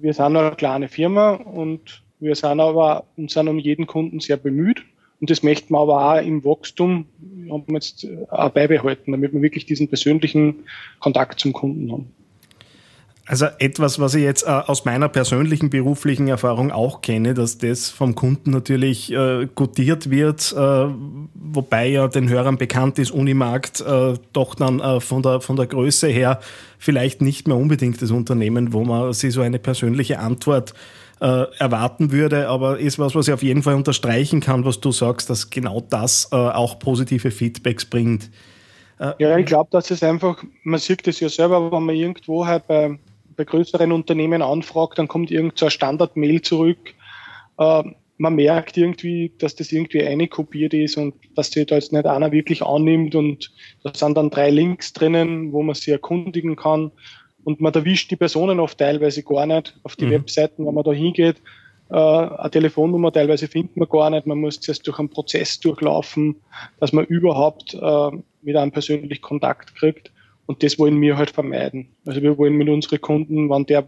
wir 0.00 0.14
sind 0.14 0.36
eine 0.36 0.52
kleine 0.52 0.88
Firma 0.88 1.34
und 1.34 2.02
wir 2.20 2.34
sind 2.34 2.60
aber 2.60 3.06
und 3.16 3.30
sind 3.30 3.48
um 3.48 3.58
jeden 3.58 3.86
Kunden 3.86 4.20
sehr 4.20 4.36
bemüht 4.36 4.84
Und 5.20 5.30
das 5.30 5.42
möchten 5.42 5.74
wir 5.74 5.80
aber 5.80 6.14
auch 6.14 6.22
im 6.22 6.44
Wachstum 6.44 7.06
haben 7.50 7.64
wir 7.66 7.74
jetzt 7.74 8.06
auch 8.30 8.50
beibehalten, 8.50 9.12
damit 9.12 9.32
wir 9.32 9.42
wirklich 9.42 9.66
diesen 9.66 9.88
persönlichen 9.88 10.64
Kontakt 10.98 11.40
zum 11.40 11.52
Kunden 11.52 11.92
haben. 11.92 12.14
Also 13.30 13.46
etwas, 13.60 14.00
was 14.00 14.16
ich 14.16 14.24
jetzt 14.24 14.42
äh, 14.42 14.48
aus 14.48 14.84
meiner 14.84 15.08
persönlichen 15.08 15.70
beruflichen 15.70 16.26
Erfahrung 16.26 16.72
auch 16.72 17.00
kenne, 17.00 17.32
dass 17.32 17.58
das 17.58 17.88
vom 17.88 18.16
Kunden 18.16 18.50
natürlich 18.50 19.12
äh, 19.12 19.46
gutiert 19.54 20.10
wird, 20.10 20.52
äh, 20.52 20.86
wobei 21.34 21.86
ja 21.86 22.08
den 22.08 22.28
Hörern 22.28 22.58
bekannt 22.58 22.98
ist, 22.98 23.12
Unimarkt 23.12 23.82
äh, 23.82 24.14
doch 24.32 24.56
dann 24.56 24.80
äh, 24.80 24.98
von, 24.98 25.22
der, 25.22 25.40
von 25.40 25.54
der 25.54 25.66
Größe 25.66 26.08
her 26.08 26.40
vielleicht 26.80 27.22
nicht 27.22 27.46
mehr 27.46 27.56
unbedingt 27.56 28.02
das 28.02 28.10
Unternehmen, 28.10 28.72
wo 28.72 28.82
man 28.82 29.12
sich 29.12 29.32
so 29.32 29.42
eine 29.42 29.60
persönliche 29.60 30.18
Antwort 30.18 30.74
äh, 31.20 31.44
erwarten 31.56 32.10
würde, 32.10 32.48
aber 32.48 32.80
ist 32.80 32.98
was, 32.98 33.14
was 33.14 33.28
ich 33.28 33.34
auf 33.34 33.44
jeden 33.44 33.62
Fall 33.62 33.76
unterstreichen 33.76 34.40
kann, 34.40 34.64
was 34.64 34.80
du 34.80 34.90
sagst, 34.90 35.30
dass 35.30 35.50
genau 35.50 35.80
das 35.88 36.32
auch 36.32 36.80
positive 36.80 37.30
Feedbacks 37.30 37.84
bringt. 37.84 38.28
Ja, 39.18 39.38
ich 39.38 39.46
glaube, 39.46 39.68
dass 39.70 39.90
es 39.90 40.02
einfach, 40.02 40.42
man 40.62 40.80
sieht 40.80 41.06
das 41.06 41.20
ja 41.20 41.28
selber, 41.28 41.70
wenn 41.70 41.84
man 41.84 41.94
irgendwo 41.94 42.44
halt 42.44 42.66
bei 42.66 42.98
bei 43.40 43.44
größeren 43.44 43.90
Unternehmen 43.90 44.42
anfragt, 44.42 44.98
dann 44.98 45.08
kommt 45.08 45.30
irgend 45.30 45.58
so 45.58 45.70
Standard-Mail 45.70 46.42
zurück. 46.42 46.94
Äh, 47.58 47.84
man 48.18 48.34
merkt 48.34 48.76
irgendwie, 48.76 49.32
dass 49.38 49.56
das 49.56 49.72
irgendwie 49.72 50.02
eine 50.02 50.28
kopiert 50.28 50.74
ist 50.74 50.98
und 50.98 51.14
dass 51.36 51.50
sich 51.50 51.66
da 51.66 51.76
jetzt 51.76 51.90
nicht 51.94 52.04
einer 52.04 52.32
wirklich 52.32 52.62
annimmt 52.62 53.14
und 53.14 53.50
da 53.82 53.94
sind 53.94 54.18
dann 54.18 54.28
drei 54.28 54.50
Links 54.50 54.92
drinnen, 54.92 55.54
wo 55.54 55.62
man 55.62 55.74
sich 55.74 55.88
erkundigen 55.88 56.54
kann 56.54 56.92
und 57.44 57.62
man 57.62 57.72
erwischt 57.72 58.10
die 58.10 58.16
Personen 58.16 58.60
oft 58.60 58.76
teilweise 58.76 59.22
gar 59.22 59.46
nicht 59.46 59.74
auf 59.84 59.96
die 59.96 60.04
mhm. 60.04 60.10
Webseiten, 60.10 60.66
wenn 60.66 60.74
man 60.74 60.84
da 60.84 60.92
hingeht. 60.92 61.36
Äh, 61.88 61.94
eine 61.94 62.50
Telefonnummer 62.50 63.10
teilweise 63.10 63.48
findet 63.48 63.78
man 63.78 63.88
gar 63.88 64.10
nicht. 64.10 64.26
Man 64.26 64.38
muss 64.38 64.60
zuerst 64.60 64.86
durch 64.86 64.98
einen 64.98 65.08
Prozess 65.08 65.58
durchlaufen, 65.60 66.36
dass 66.78 66.92
man 66.92 67.06
überhaupt 67.06 67.72
äh, 67.72 68.10
mit 68.42 68.54
einem 68.54 68.70
persönlich 68.70 69.22
Kontakt 69.22 69.74
kriegt. 69.76 70.12
Und 70.50 70.64
das 70.64 70.80
wollen 70.80 71.00
wir 71.00 71.16
halt 71.16 71.30
vermeiden. 71.30 71.90
Also 72.04 72.22
wir 72.22 72.36
wollen 72.36 72.54
mit 72.54 72.68
unseren 72.68 73.00
Kunden, 73.00 73.48
wenn 73.50 73.66
der 73.66 73.86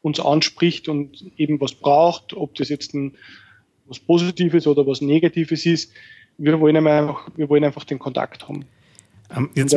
uns 0.00 0.18
anspricht 0.18 0.88
und 0.88 1.30
eben 1.36 1.60
was 1.60 1.74
braucht, 1.74 2.32
ob 2.32 2.54
das 2.54 2.70
jetzt 2.70 2.94
ein, 2.94 3.16
was 3.84 3.98
Positives 3.98 4.66
oder 4.66 4.86
was 4.86 5.02
Negatives 5.02 5.66
ist, 5.66 5.92
wir 6.38 6.58
wollen 6.58 6.74
einfach, 6.78 7.28
wir 7.36 7.50
wollen 7.50 7.64
einfach 7.64 7.84
den 7.84 7.98
Kontakt 7.98 8.48
haben. 8.48 8.64
Um, 9.36 9.44
ähm, 9.44 9.50
jetzt, 9.56 9.76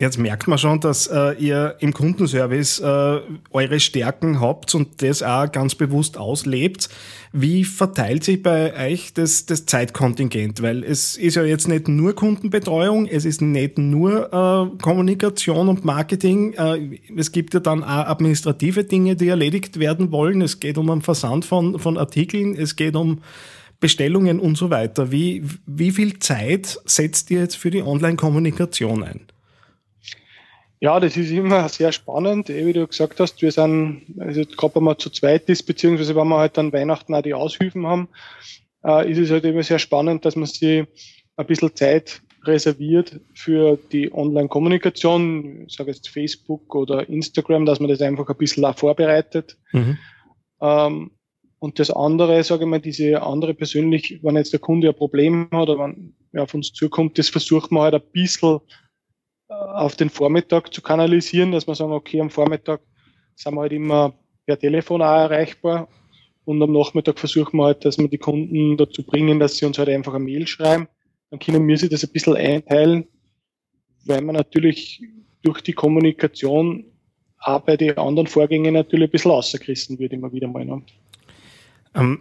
Jetzt 0.00 0.16
merkt 0.16 0.48
man 0.48 0.56
schon, 0.56 0.80
dass 0.80 1.08
äh, 1.08 1.32
ihr 1.32 1.76
im 1.80 1.92
Kundenservice 1.92 2.78
äh, 2.78 3.20
eure 3.50 3.80
Stärken 3.80 4.40
habt 4.40 4.74
und 4.74 5.02
das 5.02 5.22
auch 5.22 5.52
ganz 5.52 5.74
bewusst 5.74 6.16
auslebt. 6.16 6.88
Wie 7.34 7.64
verteilt 7.64 8.24
sich 8.24 8.42
bei 8.42 8.74
euch 8.92 9.12
das, 9.12 9.44
das 9.44 9.66
Zeitkontingent? 9.66 10.62
Weil 10.62 10.84
es 10.84 11.18
ist 11.18 11.34
ja 11.34 11.42
jetzt 11.42 11.68
nicht 11.68 11.86
nur 11.86 12.14
Kundenbetreuung, 12.14 13.04
es 13.08 13.26
ist 13.26 13.42
nicht 13.42 13.76
nur 13.76 14.32
äh, 14.32 14.78
Kommunikation 14.82 15.68
und 15.68 15.84
Marketing. 15.84 16.54
Äh, 16.54 16.98
es 17.14 17.30
gibt 17.30 17.52
ja 17.52 17.60
dann 17.60 17.84
auch 17.84 18.06
administrative 18.06 18.84
Dinge, 18.84 19.16
die 19.16 19.28
erledigt 19.28 19.78
werden 19.78 20.10
wollen. 20.12 20.40
Es 20.40 20.60
geht 20.60 20.78
um 20.78 20.88
einen 20.88 21.02
Versand 21.02 21.44
von, 21.44 21.78
von 21.78 21.98
Artikeln, 21.98 22.56
es 22.56 22.74
geht 22.74 22.96
um 22.96 23.20
Bestellungen 23.80 24.40
und 24.40 24.56
so 24.56 24.70
weiter. 24.70 25.12
Wie, 25.12 25.44
wie 25.66 25.90
viel 25.90 26.18
Zeit 26.20 26.80
setzt 26.86 27.30
ihr 27.30 27.40
jetzt 27.40 27.58
für 27.58 27.70
die 27.70 27.82
Online-Kommunikation 27.82 29.02
ein? 29.02 29.20
Ja, 30.82 30.98
das 30.98 31.16
ist 31.16 31.30
immer 31.30 31.68
sehr 31.68 31.92
spannend, 31.92 32.48
eh, 32.48 32.64
wie 32.64 32.72
du 32.72 32.86
gesagt 32.86 33.20
hast. 33.20 33.42
Wir 33.42 33.52
sind, 33.52 34.02
also 34.18 34.42
gerade 34.44 34.76
wenn 34.76 34.84
man 34.84 34.98
zu 34.98 35.10
zweit 35.10 35.48
ist, 35.50 35.64
beziehungsweise 35.64 36.16
wenn 36.16 36.28
wir 36.28 36.38
halt 36.38 36.56
dann 36.56 36.72
Weihnachten 36.72 37.14
auch 37.14 37.22
die 37.22 37.34
Aushilfen 37.34 37.86
haben, 37.86 38.08
äh, 38.84 39.10
ist 39.10 39.18
es 39.18 39.30
halt 39.30 39.44
immer 39.44 39.62
sehr 39.62 39.78
spannend, 39.78 40.24
dass 40.24 40.36
man 40.36 40.46
sich 40.46 40.86
ein 41.36 41.46
bisschen 41.46 41.76
Zeit 41.76 42.22
reserviert 42.44 43.20
für 43.34 43.78
die 43.92 44.10
Online-Kommunikation, 44.12 45.66
ich 45.66 45.74
sage 45.74 45.90
jetzt 45.90 46.08
Facebook 46.08 46.74
oder 46.74 47.06
Instagram, 47.08 47.66
dass 47.66 47.80
man 47.80 47.90
das 47.90 48.00
einfach 48.00 48.28
ein 48.28 48.36
bisschen 48.36 48.64
auch 48.64 48.78
vorbereitet. 48.78 49.58
Mhm. 49.72 49.98
Ähm, 50.62 51.10
und 51.58 51.78
das 51.78 51.90
andere, 51.90 52.42
sage 52.42 52.64
ich 52.64 52.70
mal, 52.70 52.80
diese 52.80 53.22
andere 53.22 53.52
persönlich, 53.52 54.20
wenn 54.22 54.36
jetzt 54.36 54.54
der 54.54 54.60
Kunde 54.60 54.88
ein 54.88 54.94
Problem 54.94 55.48
hat 55.52 55.68
oder 55.68 55.78
wenn 55.78 56.14
er 56.32 56.44
auf 56.44 56.54
uns 56.54 56.72
zukommt, 56.72 57.18
das 57.18 57.28
versucht 57.28 57.70
man 57.70 57.82
halt 57.82 57.94
ein 57.94 58.12
bisschen 58.12 58.60
auf 59.60 59.96
den 59.96 60.10
Vormittag 60.10 60.72
zu 60.72 60.82
kanalisieren, 60.82 61.52
dass 61.52 61.66
wir 61.66 61.74
sagen, 61.74 61.92
okay, 61.92 62.20
am 62.20 62.30
Vormittag 62.30 62.80
sind 63.34 63.54
wir 63.54 63.60
halt 63.62 63.72
immer 63.72 64.14
per 64.46 64.58
Telefon 64.58 65.02
auch 65.02 65.16
erreichbar 65.16 65.88
und 66.44 66.62
am 66.62 66.72
Nachmittag 66.72 67.18
versuchen 67.18 67.58
wir 67.58 67.66
halt, 67.66 67.84
dass 67.84 67.98
wir 67.98 68.08
die 68.08 68.18
Kunden 68.18 68.76
dazu 68.76 69.04
bringen, 69.04 69.38
dass 69.38 69.56
sie 69.56 69.66
uns 69.66 69.78
halt 69.78 69.88
einfach 69.88 70.14
eine 70.14 70.24
Mail 70.24 70.46
schreiben. 70.46 70.88
Dann 71.30 71.38
können 71.38 71.66
wir 71.68 71.78
sie 71.78 71.88
das 71.88 72.02
ein 72.02 72.12
bisschen 72.12 72.36
einteilen, 72.36 73.06
weil 74.04 74.22
man 74.22 74.34
natürlich 74.34 75.02
durch 75.42 75.60
die 75.60 75.72
Kommunikation 75.72 76.84
auch 77.38 77.60
bei 77.60 77.76
den 77.76 77.96
anderen 77.96 78.26
Vorgängen 78.26 78.74
natürlich 78.74 79.08
ein 79.08 79.12
bisschen 79.12 79.30
rausgerissen 79.30 79.98
wird, 79.98 80.12
immer 80.12 80.32
wieder 80.32 80.48
mal. 80.48 80.64
Ne? 80.64 80.82
Ähm, 81.94 82.20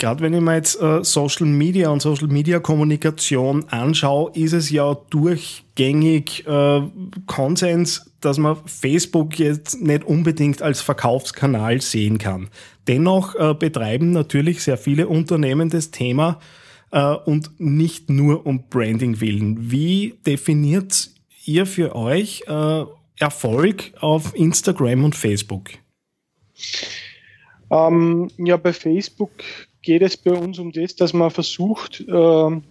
Gerade 0.00 0.22
wenn 0.22 0.32
ich 0.32 0.40
mir 0.40 0.54
jetzt 0.54 0.80
äh, 0.80 1.04
Social 1.04 1.46
Media 1.46 1.90
und 1.90 2.00
Social 2.00 2.28
Media 2.28 2.58
Kommunikation 2.58 3.68
anschaue, 3.68 4.32
ist 4.34 4.54
es 4.54 4.70
ja 4.70 4.94
durchgängig 5.10 6.46
äh, 6.46 6.80
Konsens, 7.26 8.10
dass 8.22 8.38
man 8.38 8.56
Facebook 8.64 9.38
jetzt 9.38 9.82
nicht 9.82 10.04
unbedingt 10.04 10.62
als 10.62 10.80
Verkaufskanal 10.80 11.82
sehen 11.82 12.16
kann. 12.16 12.48
Dennoch 12.88 13.34
äh, 13.34 13.52
betreiben 13.52 14.12
natürlich 14.12 14.62
sehr 14.62 14.78
viele 14.78 15.06
Unternehmen 15.06 15.68
das 15.68 15.90
Thema 15.90 16.40
äh, 16.92 17.04
und 17.04 17.60
nicht 17.60 18.08
nur 18.08 18.46
um 18.46 18.68
Branding 18.70 19.20
willen. 19.20 19.70
Wie 19.70 20.14
definiert 20.26 21.10
ihr 21.44 21.66
für 21.66 21.94
euch 21.94 22.44
äh, 22.46 22.84
Erfolg 23.18 23.92
auf 24.00 24.34
Instagram 24.34 25.04
und 25.04 25.14
Facebook? 25.14 25.68
Ähm, 27.70 28.30
ja, 28.38 28.56
bei 28.56 28.72
Facebook 28.72 29.32
geht 29.82 30.02
es 30.02 30.16
bei 30.16 30.32
uns 30.32 30.58
um 30.58 30.72
das, 30.72 30.96
dass 30.96 31.12
man 31.12 31.30
versucht, 31.30 32.04
ähm, 32.08 32.62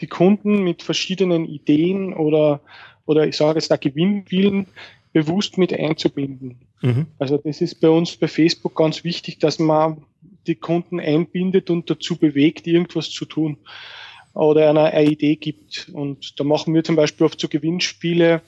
die 0.00 0.06
Kunden 0.06 0.64
mit 0.64 0.82
verschiedenen 0.82 1.46
Ideen 1.46 2.12
oder, 2.12 2.60
oder 3.06 3.26
ich 3.26 3.36
sage 3.36 3.58
jetzt 3.58 3.70
da 3.70 3.76
Gewinnwillen 3.76 4.66
bewusst 5.12 5.58
mit 5.58 5.72
einzubinden. 5.72 6.58
Mhm. 6.80 7.06
Also 7.18 7.36
das 7.38 7.60
ist 7.60 7.80
bei 7.80 7.88
uns 7.88 8.16
bei 8.16 8.28
Facebook 8.28 8.74
ganz 8.74 9.04
wichtig, 9.04 9.38
dass 9.38 9.58
man 9.58 10.02
die 10.46 10.56
Kunden 10.56 10.98
einbindet 10.98 11.70
und 11.70 11.88
dazu 11.88 12.16
bewegt, 12.16 12.66
irgendwas 12.66 13.10
zu 13.10 13.24
tun 13.24 13.58
oder 14.34 14.68
einer 14.68 14.84
eine 14.84 15.10
Idee 15.10 15.36
gibt. 15.36 15.90
Und 15.92 16.38
da 16.40 16.44
machen 16.44 16.74
wir 16.74 16.82
zum 16.82 16.96
Beispiel 16.96 17.26
oft 17.26 17.40
so 17.40 17.48
Gewinnspiele, 17.48 18.42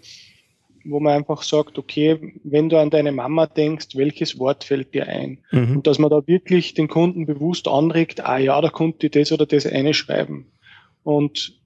wo 0.85 1.01
man 1.01 1.15
einfach 1.15 1.43
sagt, 1.43 1.79
okay, 1.79 2.35
wenn 2.45 2.69
du 2.69 2.79
an 2.79 2.91
deine 2.91 3.13
Mama 3.13 3.47
denkst, 3.47 3.97
welches 3.97 4.39
Wort 4.39 4.65
fällt 4.65 4.95
dir 4.95 5.09
ein? 5.09 5.39
Mhm. 5.51 5.77
Und 5.77 5.87
dass 5.87 5.99
man 5.99 6.11
da 6.11 6.27
wirklich 6.27 6.75
den 6.75 6.89
Kunden 6.89 7.27
bewusst 7.27 7.69
anregt, 7.69 8.25
ah 8.25 8.39
ja, 8.39 8.61
da 8.61 8.69
konnte 8.69 9.07
ich 9.07 9.13
das 9.13 9.33
oder 9.33 9.47
das 9.47 9.67
eine 9.67 9.95
schreiben. 9.95 10.53
Und 11.03 11.59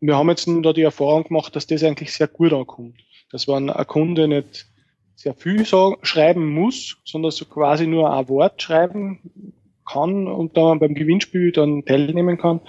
wir 0.00 0.16
haben 0.16 0.30
jetzt 0.30 0.48
da 0.62 0.72
die 0.72 0.82
Erfahrung 0.82 1.24
gemacht, 1.24 1.54
dass 1.54 1.66
das 1.66 1.84
eigentlich 1.84 2.12
sehr 2.12 2.28
gut 2.28 2.52
ankommt. 2.52 2.96
Dass 3.30 3.48
wenn 3.48 3.70
ein 3.70 3.86
Kunde 3.86 4.28
nicht 4.28 4.66
sehr 5.14 5.34
viel 5.34 5.64
sagen, 5.64 5.96
schreiben 6.02 6.46
muss, 6.46 6.96
sondern 7.04 7.30
so 7.30 7.44
quasi 7.44 7.86
nur 7.86 8.12
ein 8.12 8.28
Wort 8.28 8.60
schreiben 8.60 9.52
kann 9.86 10.26
und 10.26 10.56
dann 10.56 10.80
beim 10.80 10.94
Gewinnspiel 10.94 11.52
dann 11.52 11.84
teilnehmen 11.84 12.38
kann, 12.38 12.60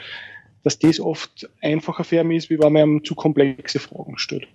dass 0.63 0.79
das 0.79 1.00
oft 1.00 1.50
einfacher 1.62 2.03
für 2.03 2.21
ihn 2.21 2.31
ist, 2.31 2.50
wie 2.50 2.59
wenn 2.59 2.73
man 2.73 3.03
zu 3.03 3.15
komplexe 3.15 3.79
Fragen 3.79 4.17
stellt. 4.17 4.47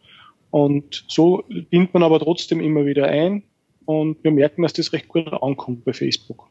Und 0.51 1.05
so 1.09 1.45
bindet 1.71 1.95
man 1.95 2.03
aber 2.03 2.19
trotzdem 2.21 2.61
immer 2.61 2.87
wieder 2.87 3.07
ein 3.07 3.43
und 3.85 4.23
wir 4.23 4.31
merken, 4.31 4.63
dass 4.63 4.73
das 4.73 4.93
recht 4.93 5.09
gut 5.09 5.33
ankommt 5.33 5.85
bei 5.85 5.93
Facebook. 5.93 6.49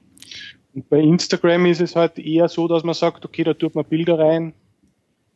Und 0.74 0.90
bei 0.90 1.00
Instagram 1.00 1.66
ist 1.66 1.82
es 1.82 1.96
halt 1.96 2.20
eher 2.20 2.48
so, 2.50 2.68
dass 2.68 2.84
man 2.84 2.94
sagt, 2.94 3.26
okay, 3.26 3.44
da 3.44 3.54
tut 3.54 3.76
man 3.76 3.86
Bilder 3.86 4.20
rein 4.20 4.54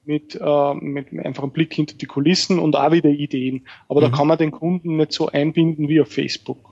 mit, 0.05 0.35
äh, 0.39 0.73
mit 0.75 1.13
einfach 1.13 1.43
einem 1.43 1.51
Blick 1.51 1.73
hinter 1.73 1.95
die 1.95 2.05
Kulissen 2.05 2.59
und 2.59 2.75
auch 2.75 2.91
wieder 2.91 3.09
Ideen. 3.09 3.65
Aber 3.87 4.01
mhm. 4.01 4.11
da 4.11 4.17
kann 4.17 4.27
man 4.27 4.37
den 4.37 4.51
Kunden 4.51 4.97
nicht 4.97 5.13
so 5.13 5.27
einbinden 5.27 5.87
wie 5.87 6.01
auf 6.01 6.09
Facebook. 6.09 6.71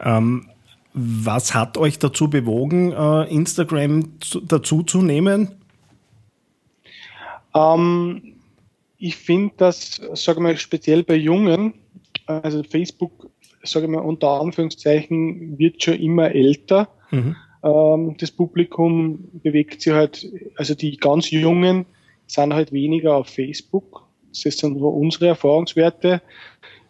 Ähm, 0.00 0.48
was 0.94 1.54
hat 1.54 1.78
euch 1.78 1.98
dazu 1.98 2.28
bewogen, 2.28 2.92
äh, 2.92 3.24
Instagram 3.34 4.20
zu, 4.20 4.40
dazu 4.40 4.82
zu 4.82 5.02
nehmen? 5.02 5.48
Ähm, 7.54 8.31
ich 9.02 9.16
finde, 9.16 9.52
dass, 9.56 10.00
sage 10.14 10.40
mal, 10.40 10.56
speziell 10.56 11.02
bei 11.02 11.16
Jungen, 11.16 11.74
also 12.26 12.62
Facebook, 12.62 13.30
sage 13.64 13.88
mal, 13.88 13.98
unter 13.98 14.40
Anführungszeichen, 14.40 15.58
wird 15.58 15.82
schon 15.82 15.94
immer 15.94 16.30
älter. 16.30 16.88
Mhm. 17.10 17.34
Ähm, 17.64 18.16
das 18.18 18.30
Publikum 18.30 19.28
bewegt 19.42 19.82
sich 19.82 19.92
halt, 19.92 20.30
also 20.54 20.76
die 20.76 20.96
ganz 20.98 21.32
Jungen 21.32 21.84
sind 22.28 22.54
halt 22.54 22.70
weniger 22.70 23.16
auf 23.16 23.26
Facebook. 23.26 24.06
Das 24.28 24.56
sind 24.56 24.78
so 24.78 24.88
unsere 24.88 25.26
Erfahrungswerte 25.26 26.22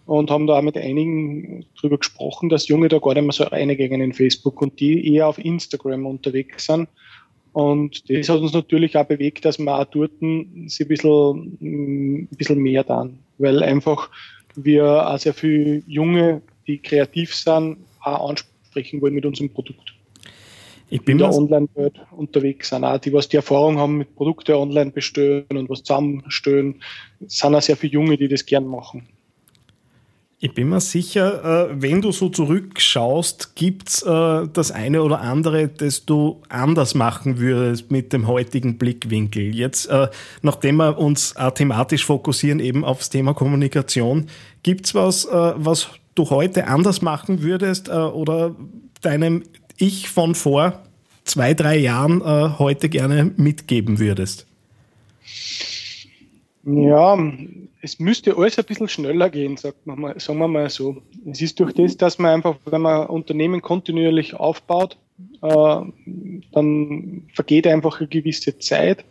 und 0.04 0.30
haben 0.30 0.46
da 0.46 0.58
auch 0.58 0.62
mit 0.62 0.76
einigen 0.76 1.64
drüber 1.80 1.96
gesprochen, 1.96 2.50
dass 2.50 2.68
Junge 2.68 2.88
da 2.88 2.98
gar 2.98 3.14
nicht 3.14 3.22
mehr 3.22 3.32
so 3.32 3.44
reingehen 3.44 4.02
in 4.02 4.12
Facebook 4.12 4.60
und 4.60 4.78
die 4.80 5.14
eher 5.14 5.28
auf 5.28 5.38
Instagram 5.38 6.04
unterwegs 6.04 6.66
sind. 6.66 6.88
Und 7.52 8.08
das 8.08 8.28
hat 8.28 8.40
uns 8.40 8.52
natürlich 8.52 8.96
auch 8.96 9.04
bewegt, 9.04 9.44
dass 9.44 9.58
wir 9.58 9.78
auch 9.78 9.84
dort 9.84 10.12
sie 10.20 10.84
ein 10.84 10.88
bisschen, 10.88 11.58
ein 11.60 12.28
bisschen 12.36 12.58
mehr 12.58 12.82
dann, 12.82 13.18
weil 13.38 13.62
einfach 13.62 14.10
wir 14.54 15.08
auch 15.08 15.18
sehr 15.18 15.34
viele 15.34 15.82
Junge, 15.86 16.42
die 16.66 16.78
kreativ 16.78 17.34
sind, 17.34 17.78
auch 18.00 18.30
ansprechen 18.30 19.00
wollen 19.02 19.14
mit 19.14 19.26
unserem 19.26 19.50
Produkt. 19.50 19.94
Ich 20.88 21.02
bin 21.02 21.12
in 21.12 21.18
der 21.18 21.34
Online-Welt 21.34 22.00
unterwegs 22.10 22.68
sind, 22.68 22.84
auch 22.84 22.98
die, 22.98 23.12
was 23.14 23.28
die 23.28 23.36
Erfahrung 23.36 23.78
haben 23.78 23.96
mit 23.96 24.14
Produkte 24.14 24.58
online 24.58 24.90
bestellen 24.90 25.46
und 25.50 25.70
was 25.70 25.82
zusammenstellen, 25.82 26.82
sind 27.20 27.54
auch 27.54 27.62
sehr 27.62 27.78
viele 27.78 27.94
Junge, 27.94 28.18
die 28.18 28.28
das 28.28 28.44
gern 28.44 28.66
machen. 28.66 29.08
Ich 30.44 30.54
bin 30.54 30.70
mir 30.70 30.80
sicher, 30.80 31.68
äh, 31.70 31.80
wenn 31.80 32.02
du 32.02 32.10
so 32.10 32.28
zurückschaust, 32.28 33.54
gibt 33.54 33.88
es 33.88 34.02
äh, 34.02 34.48
das 34.52 34.72
eine 34.72 35.04
oder 35.04 35.20
andere, 35.20 35.68
das 35.68 36.04
du 36.04 36.42
anders 36.48 36.96
machen 36.96 37.38
würdest 37.38 37.92
mit 37.92 38.12
dem 38.12 38.26
heutigen 38.26 38.76
Blickwinkel. 38.76 39.54
Jetzt, 39.54 39.86
äh, 39.86 40.08
nachdem 40.42 40.78
wir 40.78 40.98
uns 40.98 41.36
thematisch 41.54 42.04
fokussieren 42.04 42.58
eben 42.58 42.84
aufs 42.84 43.08
Thema 43.08 43.34
Kommunikation, 43.34 44.26
gibt 44.64 44.86
es 44.86 44.96
was, 44.96 45.28
was 45.30 45.86
du 46.16 46.28
heute 46.28 46.66
anders 46.66 47.02
machen 47.02 47.42
würdest 47.42 47.88
oder 47.88 48.56
deinem 49.00 49.44
Ich 49.76 50.08
von 50.08 50.34
vor 50.34 50.82
zwei, 51.22 51.54
drei 51.54 51.78
Jahren 51.78 52.58
heute 52.58 52.88
gerne 52.88 53.30
mitgeben 53.36 54.00
würdest? 54.00 54.46
Ja, 56.64 57.18
es 57.80 57.98
müsste 57.98 58.36
alles 58.36 58.58
ein 58.58 58.64
bisschen 58.64 58.88
schneller 58.88 59.30
gehen, 59.30 59.56
sagt 59.56 59.84
man 59.84 60.00
mal, 60.00 60.20
sagen 60.20 60.38
wir 60.38 60.46
mal 60.46 60.70
so. 60.70 61.02
Es 61.28 61.42
ist 61.42 61.58
durch 61.58 61.72
das, 61.72 61.96
dass 61.96 62.18
man 62.18 62.34
einfach, 62.34 62.56
wenn 62.64 62.82
man 62.82 63.08
Unternehmen 63.08 63.62
kontinuierlich 63.62 64.34
aufbaut, 64.34 64.96
äh, 65.42 65.80
dann 66.52 67.28
vergeht 67.34 67.66
einfach 67.66 67.98
eine 67.98 68.08
gewisse 68.08 68.58
Zeit. 68.58 69.04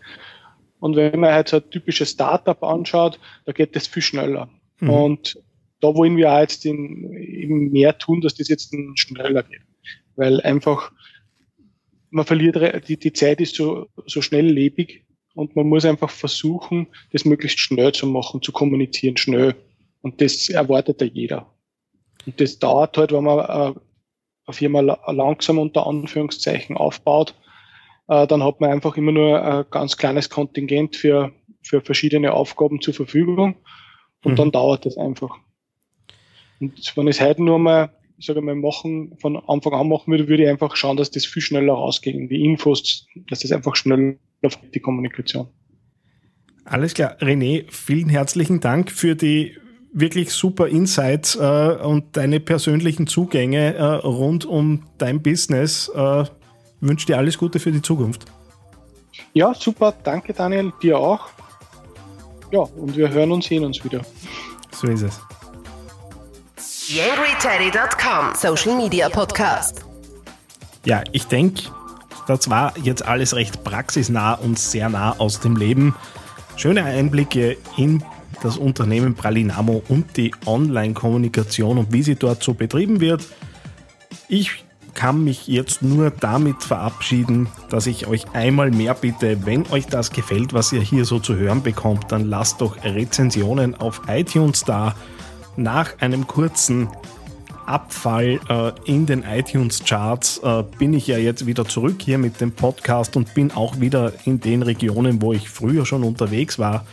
Und 0.79 0.95
wenn 0.95 1.19
man 1.19 1.33
halt 1.33 1.49
so 1.49 1.57
ein 1.57 1.69
typisches 1.69 2.11
Startup 2.11 2.63
anschaut, 2.63 3.19
da 3.45 3.51
geht 3.51 3.75
das 3.75 3.85
viel 3.85 4.01
schneller. 4.01 4.49
Mhm. 4.79 4.89
Und 4.89 5.43
da 5.81 5.93
wollen 5.93 6.15
wir 6.15 6.31
auch 6.31 6.39
jetzt 6.39 6.65
in, 6.65 7.11
eben 7.13 7.71
mehr 7.71 7.97
tun, 7.97 8.21
dass 8.21 8.35
das 8.35 8.47
jetzt 8.47 8.73
schneller 8.95 9.43
geht. 9.43 9.61
Weil 10.15 10.39
einfach, 10.41 10.93
man 12.11 12.25
verliert, 12.25 12.87
die, 12.87 12.97
die 12.97 13.13
Zeit 13.13 13.41
ist 13.41 13.55
so, 13.55 13.87
so 14.05 14.21
schnelllebig 14.21 15.03
und 15.33 15.55
man 15.55 15.67
muss 15.67 15.85
einfach 15.85 16.09
versuchen, 16.09 16.87
das 17.11 17.25
möglichst 17.25 17.59
schnell 17.59 17.91
zu 17.91 18.07
machen, 18.07 18.41
zu 18.41 18.51
kommunizieren, 18.51 19.17
schnell. 19.17 19.55
Und 20.01 20.21
das 20.21 20.49
erwartet 20.49 21.01
ja 21.01 21.07
jeder. 21.07 21.47
Und 22.25 22.39
das 22.39 22.59
dauert 22.59 22.97
halt, 22.97 23.11
wenn 23.11 23.23
man 23.23 23.39
äh, 23.39 23.79
eine 24.45 24.53
Firma 24.53 24.79
langsam 25.11 25.59
unter 25.59 25.87
Anführungszeichen 25.87 26.75
aufbaut, 26.77 27.35
äh, 28.07 28.27
dann 28.27 28.43
hat 28.43 28.59
man 28.59 28.71
einfach 28.71 28.97
immer 28.97 29.11
nur 29.11 29.41
ein 29.41 29.65
ganz 29.69 29.97
kleines 29.97 30.29
Kontingent 30.29 30.95
für, 30.95 31.31
für 31.61 31.81
verschiedene 31.81 32.33
Aufgaben 32.33 32.81
zur 32.81 32.93
Verfügung 32.93 33.55
und 34.23 34.33
mhm. 34.33 34.35
dann 34.35 34.51
dauert 34.51 34.85
das 34.85 34.97
einfach. 34.97 35.37
Und 36.59 36.95
wenn 36.95 37.07
es 37.07 37.21
heute 37.21 37.43
nur 37.43 37.57
mal, 37.57 37.91
ich 38.17 38.25
sage 38.25 38.41
mal, 38.41 38.55
machen, 38.55 39.17
von 39.19 39.37
Anfang 39.37 39.73
an 39.73 39.89
machen 39.89 40.11
würde, 40.11 40.27
würde 40.27 40.43
ich 40.43 40.49
einfach 40.49 40.75
schauen, 40.75 40.97
dass 40.97 41.09
das 41.09 41.25
viel 41.25 41.41
schneller 41.41 41.73
rausgeht, 41.73 42.29
die 42.29 42.45
Infos, 42.45 43.07
dass 43.29 43.39
das 43.39 43.51
einfach 43.51 43.75
schneller 43.75 44.15
die 44.73 44.79
Kommunikation. 44.79 45.47
Alles 46.65 46.93
klar. 46.93 47.17
René, 47.19 47.65
vielen 47.69 48.09
herzlichen 48.09 48.59
Dank 48.59 48.91
für 48.91 49.15
die 49.15 49.57
wirklich 49.93 50.31
super 50.31 50.67
Insights 50.67 51.35
äh, 51.35 51.39
und 51.39 52.15
deine 52.15 52.39
persönlichen 52.39 53.07
Zugänge 53.07 53.75
äh, 53.75 53.83
rund 53.83 54.45
um 54.45 54.83
dein 54.97 55.21
Business. 55.21 55.89
Äh, 55.89 56.25
wünsche 56.79 57.07
dir 57.07 57.17
alles 57.17 57.37
Gute 57.37 57.59
für 57.59 57.71
die 57.71 57.81
Zukunft. 57.81 58.25
Ja, 59.33 59.53
super. 59.53 59.93
Danke, 60.03 60.33
Daniel. 60.33 60.71
Dir 60.81 60.97
auch. 60.97 61.29
Ja, 62.51 62.61
und 62.61 62.95
wir 62.95 63.09
hören 63.09 63.31
und 63.31 63.43
sehen 63.43 63.63
uns 63.63 63.83
wieder. 63.83 64.01
So 64.71 64.87
ist 64.87 65.03
es. 65.03 65.21
YangryTeddy.com 66.87 68.35
Social 68.35 68.77
Media 68.77 69.09
Podcast. 69.09 69.85
Ja, 70.85 71.03
ich 71.11 71.25
denke, 71.27 71.63
das 72.31 72.49
war 72.49 72.73
jetzt 72.81 73.05
alles 73.05 73.35
recht 73.35 73.65
praxisnah 73.65 74.35
und 74.35 74.57
sehr 74.57 74.87
nah 74.87 75.19
aus 75.19 75.41
dem 75.41 75.57
Leben. 75.57 75.95
Schöne 76.55 76.85
Einblicke 76.85 77.57
in 77.75 78.03
das 78.41 78.55
Unternehmen 78.55 79.15
Pralinamo 79.15 79.83
und 79.89 80.15
die 80.15 80.33
Online-Kommunikation 80.45 81.77
und 81.77 81.91
wie 81.91 82.03
sie 82.03 82.15
dort 82.15 82.41
so 82.41 82.53
betrieben 82.53 83.01
wird. 83.01 83.27
Ich 84.29 84.63
kann 84.93 85.25
mich 85.25 85.47
jetzt 85.47 85.81
nur 85.81 86.09
damit 86.09 86.63
verabschieden, 86.63 87.49
dass 87.69 87.85
ich 87.85 88.07
euch 88.07 88.23
einmal 88.31 88.71
mehr 88.71 88.93
bitte, 88.93 89.45
wenn 89.45 89.69
euch 89.69 89.87
das 89.87 90.11
gefällt, 90.11 90.53
was 90.53 90.71
ihr 90.71 90.81
hier 90.81 91.03
so 91.03 91.19
zu 91.19 91.35
hören 91.35 91.63
bekommt, 91.63 92.13
dann 92.13 92.29
lasst 92.29 92.61
doch 92.61 92.81
Rezensionen 92.81 93.75
auf 93.75 94.03
iTunes 94.07 94.63
da. 94.63 94.95
Nach 95.57 95.99
einem 95.99 96.27
kurzen 96.27 96.87
Abfall 97.71 98.39
äh, 98.49 98.71
in 98.85 99.05
den 99.05 99.23
iTunes-Charts 99.23 100.41
äh, 100.43 100.63
bin 100.77 100.93
ich 100.93 101.07
ja 101.07 101.17
jetzt 101.17 101.45
wieder 101.45 101.65
zurück 101.65 102.01
hier 102.01 102.17
mit 102.17 102.41
dem 102.41 102.51
Podcast 102.51 103.15
und 103.15 103.33
bin 103.33 103.51
auch 103.51 103.79
wieder 103.79 104.11
in 104.25 104.41
den 104.41 104.61
Regionen, 104.61 105.21
wo 105.21 105.31
ich 105.31 105.49
früher 105.49 105.85
schon 105.85 106.03
unterwegs 106.03 106.59
war. 106.59 106.85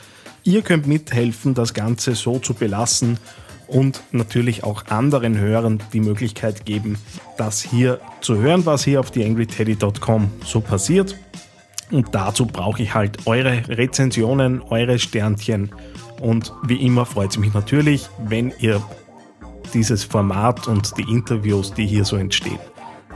Ihr 0.44 0.62
könnt 0.62 0.86
mithelfen, 0.86 1.54
das 1.54 1.74
Ganze 1.74 2.14
so 2.14 2.38
zu 2.38 2.54
belassen 2.54 3.18
und 3.66 4.02
natürlich 4.12 4.62
auch 4.62 4.86
anderen 4.86 5.36
Hörern 5.36 5.82
die 5.92 6.00
Möglichkeit 6.00 6.64
geben, 6.64 6.96
das 7.36 7.60
hier 7.60 8.00
zu 8.20 8.36
hören, 8.36 8.64
was 8.64 8.84
hier 8.84 9.00
auf 9.00 9.10
theangryteddy.com 9.10 10.30
so 10.44 10.60
passiert. 10.60 11.16
Und 11.90 12.14
dazu 12.14 12.46
brauche 12.46 12.82
ich 12.82 12.94
halt 12.94 13.26
eure 13.26 13.68
Rezensionen, 13.68 14.62
eure 14.62 14.98
Sternchen. 14.98 15.72
Und 16.20 16.52
wie 16.64 16.76
immer 16.84 17.04
freut 17.04 17.30
es 17.30 17.38
mich 17.38 17.52
natürlich, 17.52 18.08
wenn 18.18 18.52
ihr 18.58 18.82
dieses 19.70 20.04
Format 20.04 20.68
und 20.68 20.96
die 20.96 21.02
Interviews, 21.02 21.74
die 21.74 21.86
hier 21.86 22.04
so 22.04 22.16
entstehen, 22.16 22.60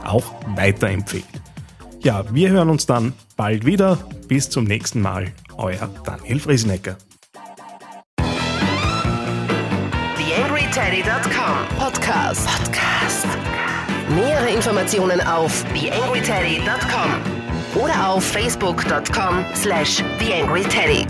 auch 0.03 0.25
weiterempfehlen. 0.55 1.23
Ja, 2.01 2.23
wir 2.33 2.49
hören 2.49 2.69
uns 2.69 2.85
dann 2.85 3.13
bald 3.37 3.65
wieder. 3.65 3.97
Bis 4.27 4.49
zum 4.49 4.65
nächsten 4.65 5.01
Mal. 5.01 5.31
Euer 5.55 5.89
Daniel 6.03 6.39
Friesenecker. 6.39 6.97
TheAngryTeddy.com 10.17 11.77
Podcast. 11.77 12.47
Podcast. 12.47 13.27
Nähere 14.09 14.49
Informationen 14.49 15.21
auf 15.21 15.63
TheAngryTeddy.com 15.73 17.81
oder 17.81 18.09
auf 18.09 18.23
Facebook.com 18.23 19.45
slash 19.55 20.03
TheAngryTeddy. 20.19 21.07